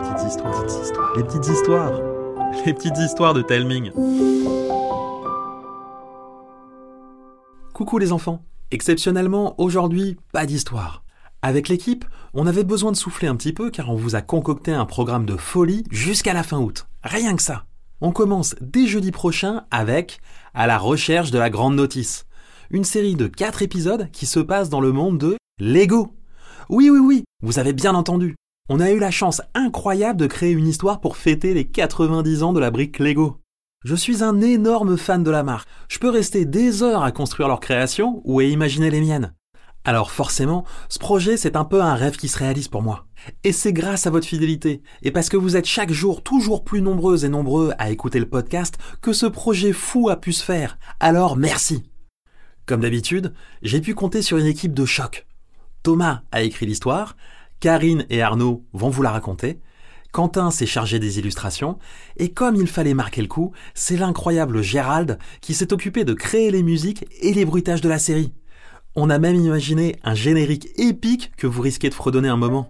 petites 0.00 0.28
histoires, 0.28 0.64
les 1.16 1.24
petites 1.24 1.46
histoires, 1.46 2.00
les 2.66 2.74
petites 2.74 2.98
histoires 2.98 3.34
de 3.34 3.42
Telming. 3.42 3.92
Coucou 7.74 7.98
les 7.98 8.12
enfants. 8.12 8.42
Exceptionnellement, 8.70 9.54
aujourd'hui, 9.58 10.16
pas 10.32 10.46
d'histoire. 10.46 11.02
Avec 11.42 11.68
l'équipe, 11.68 12.04
on 12.34 12.46
avait 12.46 12.64
besoin 12.64 12.92
de 12.92 12.96
souffler 12.96 13.28
un 13.28 13.36
petit 13.36 13.52
peu 13.52 13.70
car 13.70 13.90
on 13.90 13.96
vous 13.96 14.14
a 14.14 14.22
concocté 14.22 14.72
un 14.72 14.84
programme 14.84 15.26
de 15.26 15.36
folie 15.36 15.84
jusqu'à 15.90 16.34
la 16.34 16.42
fin 16.42 16.58
août. 16.58 16.86
Rien 17.02 17.34
que 17.34 17.42
ça. 17.42 17.64
On 18.00 18.12
commence 18.12 18.54
dès 18.60 18.86
jeudi 18.86 19.10
prochain 19.10 19.64
avec 19.70 20.20
À 20.54 20.66
la 20.66 20.78
recherche 20.78 21.30
de 21.30 21.38
la 21.38 21.50
grande 21.50 21.76
notice. 21.76 22.26
Une 22.70 22.84
série 22.84 23.14
de 23.14 23.26
4 23.26 23.62
épisodes 23.62 24.10
qui 24.12 24.26
se 24.26 24.40
passe 24.40 24.68
dans 24.68 24.80
le 24.80 24.92
monde 24.92 25.18
de 25.18 25.36
Lego. 25.58 26.14
Oui, 26.68 26.88
oui, 26.90 27.00
oui, 27.00 27.24
vous 27.42 27.58
avez 27.58 27.72
bien 27.72 27.94
entendu. 27.94 28.36
On 28.72 28.78
a 28.78 28.92
eu 28.92 29.00
la 29.00 29.10
chance 29.10 29.42
incroyable 29.54 30.20
de 30.20 30.28
créer 30.28 30.52
une 30.52 30.68
histoire 30.68 31.00
pour 31.00 31.16
fêter 31.16 31.54
les 31.54 31.64
90 31.64 32.44
ans 32.44 32.52
de 32.52 32.60
la 32.60 32.70
brique 32.70 33.00
Lego. 33.00 33.40
Je 33.84 33.96
suis 33.96 34.22
un 34.22 34.40
énorme 34.40 34.96
fan 34.96 35.24
de 35.24 35.30
la 35.32 35.42
marque. 35.42 35.68
Je 35.88 35.98
peux 35.98 36.08
rester 36.08 36.44
des 36.44 36.84
heures 36.84 37.02
à 37.02 37.10
construire 37.10 37.48
leur 37.48 37.58
création 37.58 38.22
ou 38.24 38.38
à 38.38 38.44
imaginer 38.44 38.88
les 38.88 39.00
miennes. 39.00 39.34
Alors 39.84 40.12
forcément, 40.12 40.64
ce 40.88 41.00
projet 41.00 41.36
c'est 41.36 41.56
un 41.56 41.64
peu 41.64 41.82
un 41.82 41.96
rêve 41.96 42.16
qui 42.16 42.28
se 42.28 42.38
réalise 42.38 42.68
pour 42.68 42.82
moi. 42.82 43.06
Et 43.42 43.50
c'est 43.50 43.72
grâce 43.72 44.06
à 44.06 44.10
votre 44.10 44.28
fidélité, 44.28 44.82
et 45.02 45.10
parce 45.10 45.30
que 45.30 45.36
vous 45.36 45.56
êtes 45.56 45.66
chaque 45.66 45.90
jour 45.90 46.22
toujours 46.22 46.62
plus 46.62 46.80
nombreuses 46.80 47.24
et 47.24 47.28
nombreux 47.28 47.72
à 47.78 47.90
écouter 47.90 48.20
le 48.20 48.28
podcast, 48.28 48.78
que 49.02 49.12
ce 49.12 49.26
projet 49.26 49.72
fou 49.72 50.10
a 50.10 50.20
pu 50.20 50.32
se 50.32 50.44
faire. 50.44 50.78
Alors 51.00 51.36
merci. 51.36 51.90
Comme 52.66 52.82
d'habitude, 52.82 53.34
j'ai 53.62 53.80
pu 53.80 53.96
compter 53.96 54.22
sur 54.22 54.38
une 54.38 54.46
équipe 54.46 54.74
de 54.74 54.84
choc. 54.84 55.26
Thomas 55.82 56.20
a 56.30 56.42
écrit 56.42 56.66
l'histoire, 56.66 57.16
Karine 57.60 58.06
et 58.08 58.22
Arnaud 58.22 58.64
vont 58.72 58.88
vous 58.88 59.02
la 59.02 59.10
raconter. 59.10 59.60
Quentin 60.12 60.50
s'est 60.50 60.66
chargé 60.66 60.98
des 60.98 61.18
illustrations, 61.18 61.78
et 62.16 62.30
comme 62.30 62.56
il 62.56 62.66
fallait 62.66 62.94
marquer 62.94 63.20
le 63.20 63.28
coup, 63.28 63.52
c'est 63.74 63.96
l'incroyable 63.96 64.62
Gérald 64.62 65.18
qui 65.40 65.54
s'est 65.54 65.72
occupé 65.72 66.04
de 66.04 66.14
créer 66.14 66.50
les 66.50 66.62
musiques 66.62 67.04
et 67.20 67.32
les 67.32 67.44
bruitages 67.44 67.82
de 67.82 67.88
la 67.88 67.98
série. 67.98 68.32
On 68.96 69.10
a 69.10 69.18
même 69.18 69.36
imaginé 69.36 69.96
un 70.02 70.14
générique 70.14 70.68
épique 70.76 71.30
que 71.36 71.46
vous 71.46 71.62
risquez 71.62 71.90
de 71.90 71.94
fredonner 71.94 72.28
un 72.28 72.36
moment. 72.36 72.66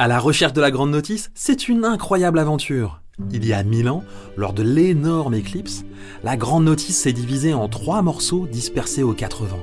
À 0.00 0.08
la 0.08 0.18
recherche 0.18 0.54
de 0.54 0.62
la 0.62 0.70
grande 0.70 0.92
notice, 0.92 1.30
c'est 1.34 1.68
une 1.68 1.84
incroyable 1.84 2.38
aventure. 2.38 3.02
Il 3.32 3.44
y 3.44 3.52
a 3.52 3.62
mille 3.62 3.90
ans, 3.90 4.02
lors 4.38 4.54
de 4.54 4.62
l'énorme 4.62 5.34
éclipse, 5.34 5.84
la 6.24 6.38
grande 6.38 6.64
notice 6.64 7.02
s'est 7.02 7.12
divisée 7.12 7.52
en 7.52 7.68
trois 7.68 8.00
morceaux 8.00 8.46
dispersés 8.50 9.02
aux 9.02 9.12
quatre 9.12 9.44
vents. 9.44 9.62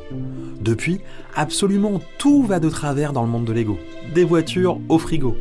Depuis, 0.61 1.01
absolument 1.35 2.01
tout 2.19 2.43
va 2.43 2.59
de 2.59 2.69
travers 2.69 3.13
dans 3.13 3.23
le 3.23 3.29
monde 3.29 3.45
de 3.45 3.51
Lego, 3.51 3.79
des 4.13 4.23
voitures 4.23 4.79
au 4.89 4.99
frigo, 4.99 5.35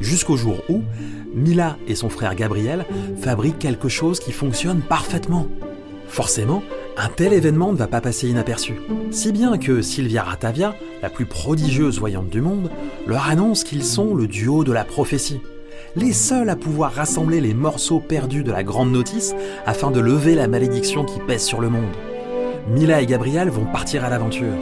jusqu'au 0.00 0.36
jour 0.36 0.56
où 0.68 0.82
Mila 1.34 1.78
et 1.88 1.94
son 1.94 2.10
frère 2.10 2.34
Gabriel 2.34 2.84
fabriquent 3.22 3.58
quelque 3.58 3.88
chose 3.88 4.20
qui 4.20 4.32
fonctionne 4.32 4.82
parfaitement. 4.82 5.46
Forcément, 6.06 6.62
un 6.96 7.08
tel 7.08 7.32
événement 7.32 7.72
ne 7.72 7.76
va 7.76 7.86
pas 7.86 8.00
passer 8.00 8.28
inaperçu. 8.28 8.74
Si 9.10 9.32
bien 9.32 9.58
que 9.58 9.82
Sylvia 9.82 10.22
Ratavia, 10.22 10.74
la 11.02 11.10
plus 11.10 11.26
prodigieuse 11.26 11.98
voyante 11.98 12.28
du 12.28 12.40
monde, 12.40 12.70
leur 13.06 13.28
annonce 13.28 13.64
qu'ils 13.64 13.84
sont 13.84 14.14
le 14.14 14.26
duo 14.26 14.64
de 14.64 14.72
la 14.72 14.84
prophétie. 14.84 15.40
Les 15.96 16.12
seuls 16.12 16.48
à 16.48 16.56
pouvoir 16.56 16.92
rassembler 16.92 17.40
les 17.40 17.54
morceaux 17.54 18.00
perdus 18.00 18.44
de 18.44 18.52
la 18.52 18.62
grande 18.62 18.92
notice 18.92 19.34
afin 19.66 19.90
de 19.90 20.00
lever 20.00 20.34
la 20.34 20.48
malédiction 20.48 21.04
qui 21.04 21.20
pèse 21.20 21.44
sur 21.44 21.60
le 21.60 21.68
monde. 21.68 21.92
Mila 22.68 23.02
et 23.02 23.06
Gabriel 23.06 23.50
vont 23.50 23.66
partir 23.66 24.04
à 24.04 24.10
l'aventure. 24.10 24.54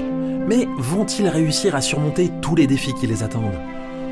Mais 0.48 0.66
vont-ils 0.78 1.28
réussir 1.28 1.74
à 1.74 1.80
surmonter 1.80 2.30
tous 2.40 2.56
les 2.56 2.66
défis 2.66 2.94
qui 2.94 3.06
les 3.06 3.22
attendent? 3.22 3.58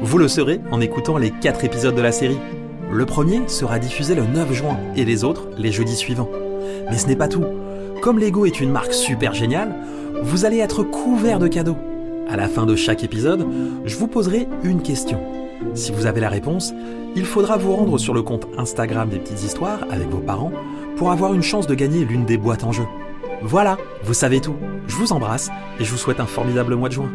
Vous 0.03 0.19
le 0.19 0.28
saurez 0.28 0.61
en 0.71 0.81
écoutant 0.81 1.19
les 1.19 1.31
4 1.31 1.65
épisodes 1.65 1.95
de 1.95 2.03
la 2.03 2.12
série. 2.12 2.39
Le 2.93 3.06
premier 3.06 3.49
sera 3.49 3.78
diffusé 3.78 4.15
le 4.15 4.25
9 4.25 4.53
juin 4.53 4.78
et 4.97 5.05
les 5.05 5.25
autres 5.25 5.49
les 5.59 5.72
jeudis 5.72 5.97
suivants. 5.97 6.31
Mais 6.91 6.99
ce 6.99 7.06
n'est 7.06 7.16
pas 7.16 7.28
tout. 7.28 7.45
Comme 8.00 8.19
Lego 8.19 8.47
est 8.47 8.61
une 8.61 8.71
marque 8.71 8.94
super 8.94 9.34
géniale, 9.34 9.75
vous 10.22 10.47
allez 10.47 10.59
être 10.59 10.83
couvert 10.83 11.38
de 11.38 11.49
cadeaux. 11.49 11.77
À 12.31 12.37
la 12.37 12.49
fin 12.49 12.65
de 12.65 12.75
chaque 12.75 13.05
épisode, 13.05 13.47
je 13.84 13.97
vous 13.97 14.06
poserai 14.06 14.49
une 14.65 14.81
question. 14.81 15.21
Si 15.75 15.93
vous 15.93 16.06
avez 16.06 16.21
la 16.21 16.31
réponse, 16.31 16.72
il 17.15 17.27
faudra 17.27 17.59
vous 17.59 17.77
rendre 17.77 17.99
sur 17.99 18.15
le 18.15 18.22
compte 18.22 18.47
Instagram 18.56 19.10
des 19.10 19.19
petites 19.19 19.43
histoires 19.43 19.81
avec 19.91 20.09
vos 20.09 20.19
parents 20.19 20.53
pour 20.97 21.10
avoir 21.10 21.34
une 21.34 21.43
chance 21.43 21.66
de 21.66 21.75
gagner 21.75 22.06
l'une 22.06 22.25
des 22.25 22.39
boîtes 22.39 22.65
en 22.65 22.72
jeu. 22.72 22.84
Voilà, 23.43 23.77
vous 24.03 24.15
savez 24.15 24.41
tout. 24.41 24.56
Je 24.87 24.97
vous 24.97 25.12
embrasse 25.12 25.50
et 25.78 25.84
je 25.84 25.91
vous 25.91 25.99
souhaite 25.99 26.21
un 26.21 26.27
formidable 26.27 26.77
mois 26.77 26.89
de 26.89 26.94
juin. 26.94 27.10